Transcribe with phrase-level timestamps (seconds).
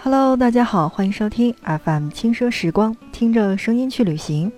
[0.00, 4.50] Hello，大家好，欢迎收听 FM 轻奢时光，听着声音去旅行。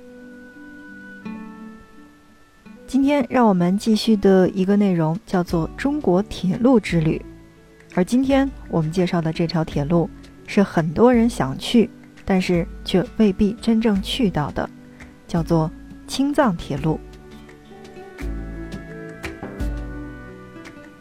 [2.86, 7.24] 今天让我们继续的一个内容叫做中国铁路之旅，
[7.94, 10.10] 而今天我们介绍的这条铁路
[10.46, 11.88] 是很多人想去，
[12.26, 14.68] 但是却未必真正去到的，
[15.26, 15.70] 叫做
[16.06, 17.00] 青藏铁路。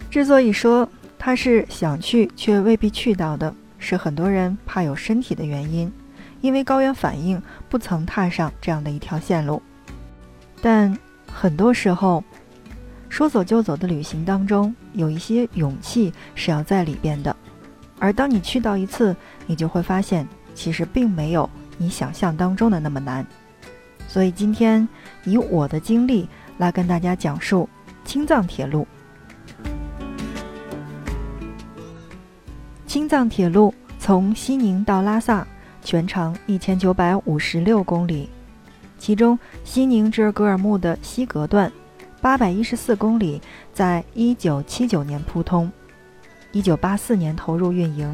[0.10, 3.54] 之所以说它是想去却未必去到的。
[3.80, 5.92] 是很多人怕有身体的原因，
[6.42, 9.62] 因为高原反应不曾踏上这样的一条线路。
[10.62, 12.24] 但很多时候，
[13.08, 17.36] 说走就走的旅行当中，有一些勇气是要在里边的。
[17.98, 19.16] 而当你去到一次，
[19.48, 23.26] 你就会发现，其实并没有你想象当中的那么难。
[24.08, 24.88] 所以今天
[25.24, 27.68] 以我的经历来跟大家讲述
[28.04, 28.88] 青藏铁路。
[32.90, 35.46] 青藏铁路从西宁到拉萨，
[35.84, 38.28] 全长一千九百五十六公里，
[38.98, 41.72] 其中西宁至格尔木的西格段，
[42.20, 43.40] 八百一十四公里，
[43.72, 45.72] 在一九七九年铺通，
[46.52, 48.12] 一九八四年投入运营；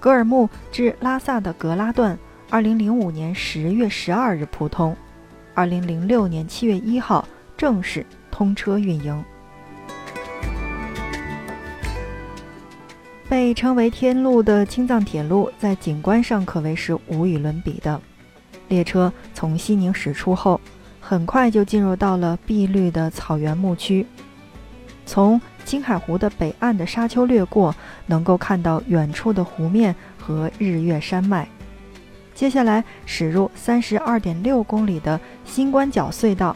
[0.00, 2.18] 格尔木至拉萨的格拉段，
[2.50, 4.96] 二零零五年十月十二日铺通，
[5.54, 7.24] 二零零六年七月一号
[7.56, 9.24] 正式通车运营。
[13.32, 17.98] 被称为“天路”的青藏铁路，在景观上可谓是无与伦比的。
[18.68, 20.60] 列车从西宁驶出后，
[21.00, 24.06] 很快就进入到了碧绿的草原牧区。
[25.06, 31.48] 从青海湖的北岸的沙丘掠过，能够看到远处的湖面和日月山脉。
[32.34, 36.54] 接下来驶入三十二点六公里的新关角隧道，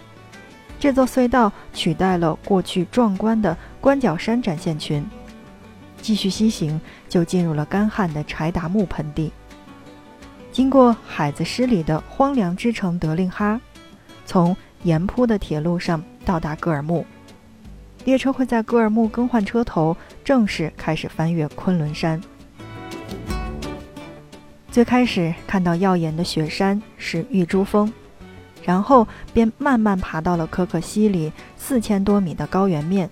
[0.78, 5.03] 这座隧道取代了过去壮观的关角山展现群。
[6.06, 9.33] 继续西行，就进入了干旱的柴达木盆地。
[10.53, 13.61] 经过海子诗里的荒凉之城德令哈，
[14.25, 17.05] 从沿铺的铁路上到达格尔木。
[18.05, 22.23] 列车会在格尔木更换车头，正式开始翻越昆仑山。
[24.71, 27.93] 最开始看到耀眼的雪山是玉珠峰，
[28.62, 33.11] 然后便慢慢爬到了可可西里四千多米的高原面。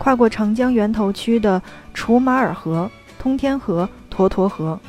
[0.00, 1.60] 跨过长江源头区的
[1.92, 4.80] 楚马尔河、通天河、沱沱河，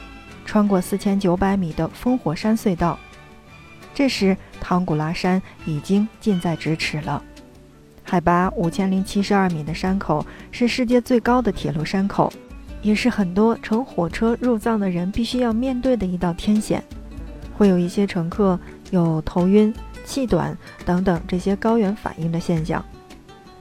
[0.45, 2.97] 穿过四千九百米的烽火山隧道。
[3.93, 7.21] 这时，唐古拉山已经近在咫尺了。
[8.03, 12.31] 海拔五千零七十二米的山口是世界最高的铁路山口，
[12.81, 16.81] 也是很多乘火车入藏的人必须要面对的一道天险。
[17.57, 18.57] 会有一些乘客
[18.91, 19.73] 有头晕、
[20.05, 22.83] 气短等等这些高原反应的现象。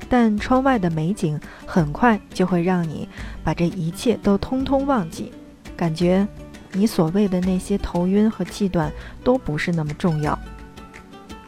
[0.09, 3.09] 但窗外的美景很快就会让你
[3.45, 5.33] 把这一切都通通忘记，
[5.77, 6.27] 感觉
[6.73, 10.39] 你所谓的那些头晕和气短都不是那么重要。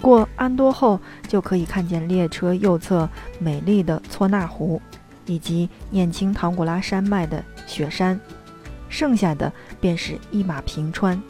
[0.01, 0.99] 过安多后，
[1.29, 3.09] 就可以看见列车右侧
[3.39, 4.81] 美丽的措纳湖，
[5.27, 8.19] 以及念青唐古拉山脉的雪山，
[8.89, 11.21] 剩下的便是一马平川，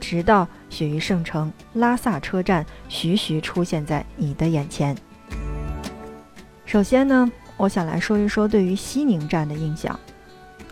[0.00, 4.96] 直到雪域圣城拉萨车站徐徐出现在你的眼前。
[6.72, 10.00] 首先呢，我想来说一说对于西宁站的印象。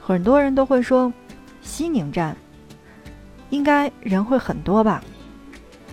[0.00, 1.12] 很多人都会说，
[1.60, 2.34] 西宁站
[3.50, 5.04] 应该人会很多吧？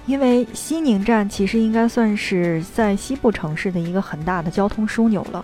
[0.06, 5.44] 因为西宁站其实应该算是在西部城市的一个很大的交通枢纽了。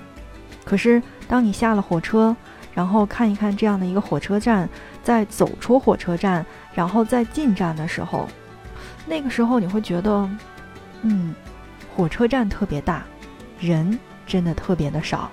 [0.63, 2.33] 可是当你下了火车，
[2.73, 4.69] 然后看一看这样的一个火车站，
[5.03, 8.29] 在走出火车站，然后再进站的时候，
[9.05, 10.29] 那个时候你会觉得，
[11.01, 11.35] 嗯，
[11.93, 13.03] 火车站特别大，
[13.59, 13.99] 人。
[14.25, 15.29] 真的特别的少，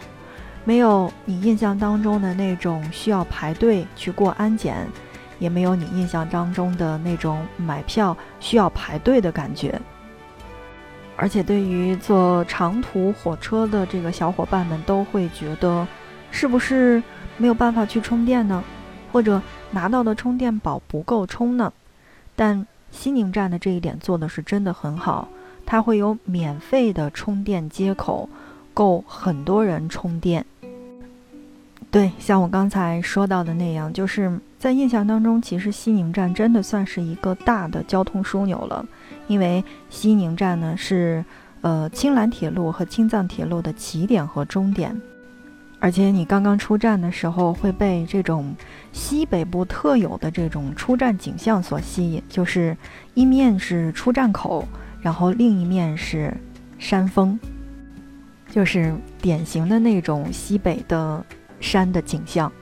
[0.64, 4.86] 没有你印象当中的那种需要排队去过安检，
[5.38, 9.80] 也没有你印象当中的那种买票需要排队的感觉。
[11.16, 15.86] 而且对于坐长途火车的这个小伙伴们，都会觉得
[16.30, 17.02] 是不是
[17.36, 18.64] 没有办法去充电呢？
[19.12, 21.72] 或者拿到的充电宝不够充呢？
[22.36, 25.28] 但西宁站的这一点做的是真的很好，
[25.66, 28.28] 它会有免费的充电接口。
[28.80, 30.42] 够很多人充电。
[31.90, 38.86] 对，像我刚才说到的那样，就是在印象当中，其实西宁站真的算是一个大的交通枢纽了。
[39.26, 41.22] 因为西宁站呢是
[41.60, 44.98] 呃青兰铁路和青藏铁路的起点和终点，
[45.78, 48.54] 而且你刚刚出站的时候会被这种
[48.92, 52.74] 西北部特有的这种出站景象所吸引，就是
[53.12, 54.66] 一面是出站口，
[55.02, 56.34] 然后另一面是
[56.78, 57.38] 山峰。
[58.50, 61.24] 就是典型的那种西北的
[61.60, 62.52] 山的景象。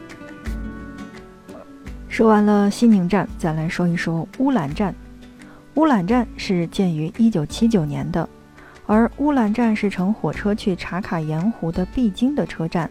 [2.09, 4.95] 说完了西宁站，再来说一说乌兰站。
[5.75, 8.29] 乌兰站是建于1979年的，
[8.87, 12.91] 而乌兰站是乘火车去茶卡盐湖的必经的车站，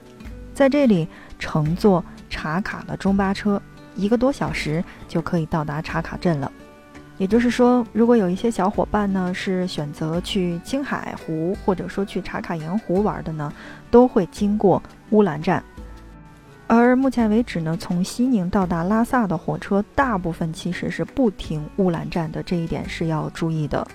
[0.53, 1.07] 在这里
[1.37, 3.61] 乘坐茶卡的中巴车，
[3.95, 6.49] 一个多小时就可以到达茶卡镇了。
[7.17, 13.51] 也就是说，如果有一些小伙伴呢是选择去青海湖或者说去茶卡盐湖玩的呢，
[13.89, 15.63] 都会经过乌兰站。
[16.67, 23.87] 而目前为止呢，从西宁到达拉萨的火车大部分其实是不停乌兰站的，这一点是要注意的。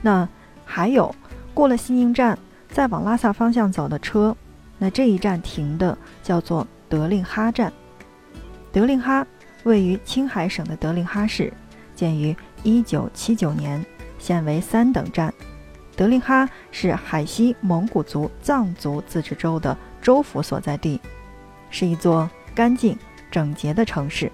[0.00, 0.26] 那
[0.64, 1.14] 还有
[1.52, 2.38] 过了西宁站
[2.68, 4.34] 再往拉萨方向走的车，
[4.78, 7.70] 那这一站停的叫做德令哈站。
[8.72, 9.26] 德令哈
[9.64, 11.52] 位于青海省的德令哈市，
[11.94, 12.34] 建于。
[12.62, 13.84] 一九七九年，
[14.18, 15.32] 现为三等站。
[15.96, 21.00] 德令哈是海西蒙古族藏族自治州的州府所在地，
[21.70, 22.96] 是一座干净
[23.30, 24.30] 整洁的城市。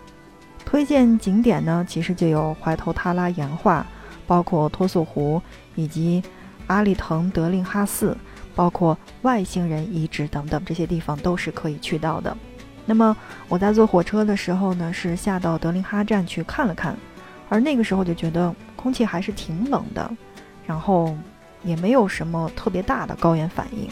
[0.65, 3.87] 推荐景点呢，其实就有怀头塔拉岩画，
[4.27, 5.41] 包括托素湖
[5.75, 6.23] 以及
[6.67, 8.17] 阿里腾德令哈寺，
[8.55, 12.37] 包括外星人遗址等等，这些地方都是可以去到的。
[12.85, 13.17] 那么
[13.49, 16.97] 我在坐火车的时候呢，是下到德令哈站去看了看。
[17.49, 20.11] 而那个时候就觉得空气还是挺冷的，
[20.67, 21.17] 然后
[21.63, 23.89] 也没有什么特别大的高原反应。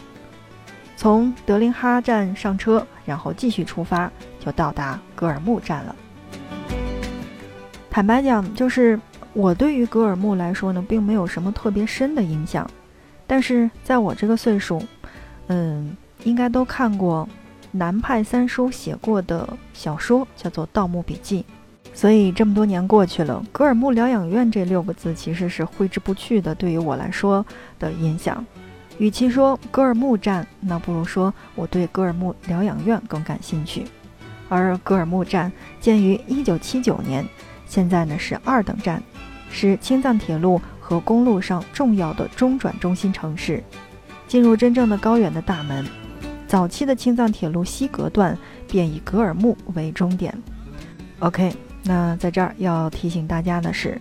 [0.97, 5.97] 从德令哈站上车，然后继续出发，就到达格尔木站了。
[7.91, 8.99] 坦白讲，就是
[9.33, 12.69] 我对于格尔木来说呢，并没有什么特别深的印象。
[13.27, 14.83] 但是在我这个岁数，
[15.49, 17.29] 嗯，应该都看过
[17.71, 21.41] 南派三叔写过的小说，叫做《盗墓笔记》。
[21.96, 26.52] 所以这么多年过去了，格尔木疗养院这六个字其实是挥之不去的。
[26.52, 27.46] 对于我来说
[27.79, 28.44] 的印象，
[28.99, 33.85] 与其说格尔木站，那不如说我对格尔木疗养院更感兴趣。
[34.49, 35.50] 而格尔木站
[35.81, 37.25] 建于1979年，
[37.64, 39.00] 现在呢是二等站，
[39.49, 43.62] 是青藏铁路和公路上重要的中转中心城市，
[44.26, 45.87] 进入真正的高原的大门。
[46.49, 48.37] 早期的青藏铁路西格段
[48.69, 50.37] 便以格尔木为终点。
[51.20, 51.55] OK。
[51.84, 54.00] 那在这儿要提醒大家的是，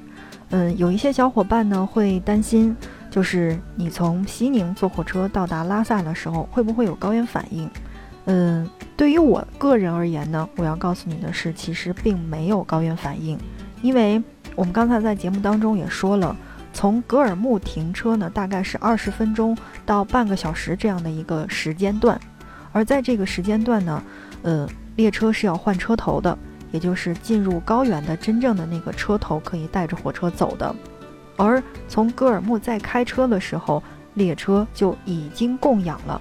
[0.51, 2.73] 嗯，有一些小伙伴呢会担心，
[3.11, 7.69] 就是你从西宁坐火车到达拉萨的时候，会不会有高原反应？
[8.25, 13.37] 嗯，对于我个人而言呢，我要告诉你的是，其实并没有高原反应，
[13.81, 14.23] 因为
[14.55, 16.33] 我们刚才在节目当中也说了，
[16.71, 22.17] 从格尔木停车呢，大概是二十分钟到半个小时这样的一个时间段，
[22.71, 24.01] 而在这个时间段呢，
[24.43, 24.65] 呃，
[24.95, 26.37] 列车是要换车头的。
[26.73, 30.75] 也就是进入高原的真正的那个车头可以带着火车走的，
[31.37, 33.81] 而从格尔木再开车的时候，
[34.15, 36.19] 列车就已经供氧了。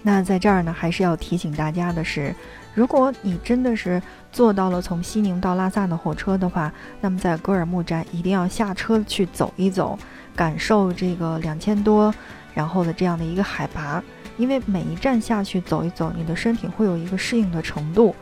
[0.00, 2.32] 那在这儿呢，还是要提醒大家的是，
[2.74, 4.00] 如果你真的是
[4.30, 9.98] 坐到了从西宁到拉萨的火车的话，那么在格尔木站一定要下车去走一走，
[10.36, 12.14] 感受这个两千多
[12.54, 14.00] 然后的这样的一个海拔，
[14.36, 18.14] 因为每一站下去走一走，你的身体会有一个适应的程度。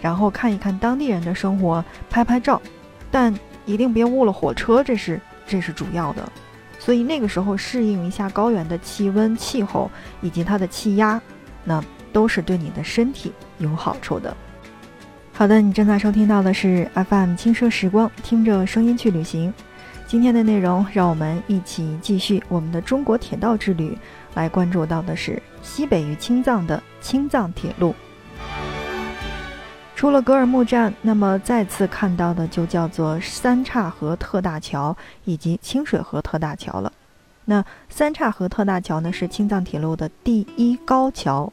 [0.00, 2.60] 然后看一看当地人的生活，拍拍照，
[3.10, 3.34] 但
[3.64, 6.30] 一定别误了火车，这是这是主要的。
[6.78, 11.20] 所以那个时候适应一下高原的气温、气候以及它的气压，
[11.64, 14.36] 那都是对你的身体有好处的。
[15.32, 19.52] 好的，你正在收听到的是 FM 轻奢时光，听着声音去旅行。
[20.06, 23.98] 今天的内容，让我们一起继续我们的中国铁道之旅，
[24.34, 27.94] 来关注到的是西北与青藏的青藏铁路。
[29.96, 36.92] 除了格尔木站，那么再次看到的就叫做三岔河特大桥以及清水河特大桥了。
[37.46, 41.50] 那三岔河特大桥呢，是青藏铁路的第一高桥，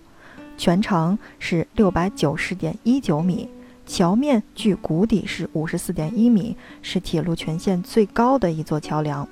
[0.57, 3.49] 全长是六百九十点一九米，
[3.85, 9.25] 桥面距谷底是五十四点一米，是铁路全线最高的一座桥梁。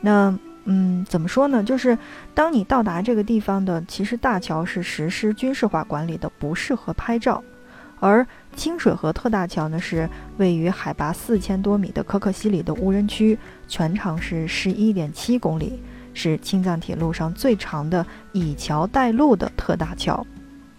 [0.00, 1.62] 那嗯，怎么说呢？
[1.62, 1.96] 就是
[2.34, 7.40] 当你到达这个地方的，其实大桥是实施军事化管理的，不适合拍照。
[7.98, 15.80] 而清水河特大桥呢，是位于海拔四千多米的可可西里的无人区，全长是十一点七公里，
[16.14, 20.26] 是青藏铁路上最长的以桥带路的特大桥。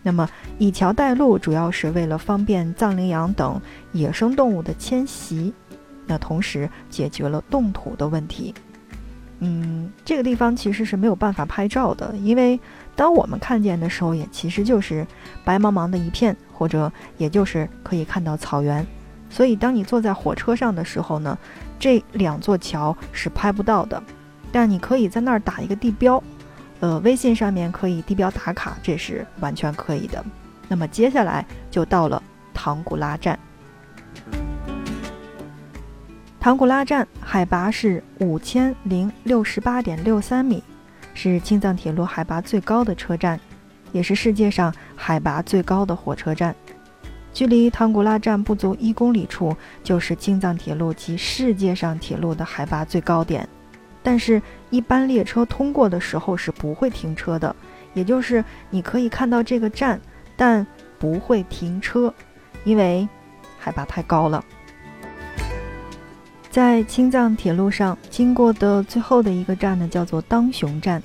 [0.04, 3.60] 那么，以桥带路主要是为了方便藏羚羊等
[3.92, 5.54] 野生动物的迁徙，
[6.06, 8.54] 那同时解决了冻土的问题。
[9.40, 12.60] 嗯，这个地方其实是没有办法拍照的，因为
[12.96, 15.06] 当我们看见的时候，也其实就是
[15.44, 18.86] 白茫茫的一片，或者也就是可以看到草原。
[19.30, 21.38] 所以，当你坐在火车上的时候呢，
[21.78, 24.02] 这两座桥是拍不到的。
[24.52, 26.24] 但你可以在那儿打一个地标，
[26.80, 30.24] 呃，微信上面可以地标打卡，这是完全可以的。
[30.70, 32.24] 那么接下来就到了
[32.54, 33.38] 唐古拉站。
[36.40, 40.64] 唐古拉站海拔是五千零六十八点六三米，
[41.14, 43.38] 是青藏铁路海拔最高的车站，
[43.92, 46.56] 也是世界上海拔最高的火车站。
[47.34, 53.48] 距离唐古拉站不足一公里处，就是青藏铁路及世界上铁路的海拔最高点。
[54.02, 57.56] 但是，一般列车通过的时候是不会停车的，
[57.94, 60.00] 也就是你可以看到这个站，
[60.36, 60.66] 但
[60.98, 62.12] 不会停车，
[62.64, 63.08] 因为
[63.60, 64.44] 海拔太高了。
[66.50, 71.04] 在青藏铁路上经过的最后的一个站呢，叫做当雄站。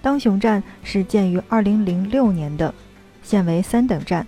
[0.00, 2.72] 当雄站是建于2006年的，
[3.22, 4.26] 现为三等站。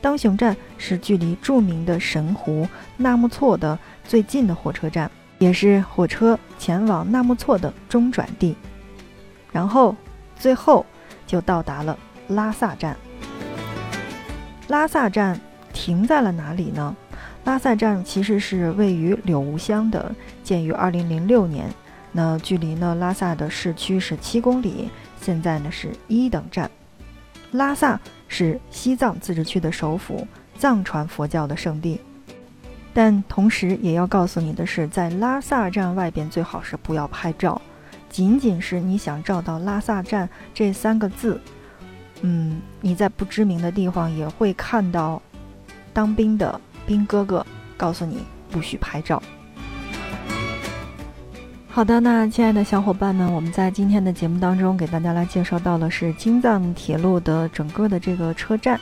[0.00, 8.54] 当雄站是距离著名的神湖纳木错的最近的火车站，也是火车前往纳木错的中转地。
[9.50, 9.96] 然后，
[10.38, 10.84] 最后
[11.26, 11.98] 就到达了
[12.28, 12.96] 拉萨站。
[14.68, 15.40] 拉萨站
[15.72, 16.94] 停在了哪里呢？
[17.44, 21.70] 拉萨站其实是位于柳吴乡的，建于2006年。
[22.16, 24.88] 那距离呢拉萨的市区是七公里，
[25.20, 26.70] 现在呢是一等站。
[27.52, 32.00] 拉萨是西藏自治区的首府，藏传佛教的圣地。
[32.94, 37.60] 但同时也要告诉你的是，在拉萨站外边最好是不要拍照，
[38.08, 41.38] 仅仅是你想照到拉萨站这三个字，
[42.22, 45.20] 嗯，你在不知名的地方也会看到
[45.92, 46.58] 当兵的。
[46.86, 47.44] 兵哥哥
[47.76, 49.22] 告诉你不许拍照。
[51.76, 58.80] 好的，那亲爱的小伙伴们，我们在今天的节目当中给大家来介绍到的是京藏铁路的整个的这个车站。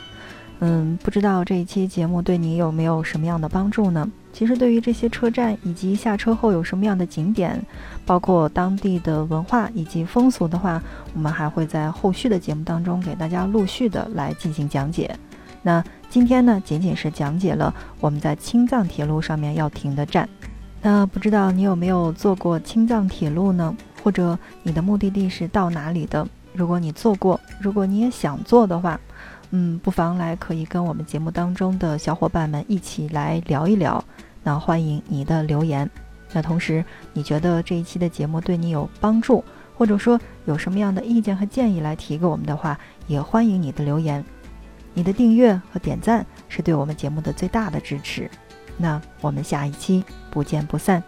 [0.61, 4.09] 嗯，不知道这一期节目对你有没有什么样的帮助呢？
[4.31, 7.61] 其实对于这些车站以及下车后有什么样的景点，
[8.05, 10.81] 包括当地的文化以及风俗的话，
[11.13, 15.13] 我们还会在后续的节目当中给大家陆续的来进行讲解。
[15.61, 20.29] 那今天呢，仅仅是讲解了我们在青藏铁路上面要停的站。
[20.85, 23.75] 那不知道你有没有坐过青藏铁路呢？
[24.03, 26.27] 或者你的目的地是到哪里的？
[26.53, 28.99] 如果你坐过，如果你也想坐的话，
[29.49, 34.03] 嗯，不妨来可以跟我们节目当中的小伙伴们一起来聊一聊。
[34.43, 35.89] 那欢迎你的留言。
[36.31, 39.43] 那同时，你觉得这一期的节目对你有帮助，
[39.75, 44.23] 或者说有什么样的意见和建议来提给我们的话，也欢迎你的留言。
[44.93, 48.29] 你的订阅和点赞是对我们节目的最大的支持，
[48.77, 51.01] 那我们下一期不见不散。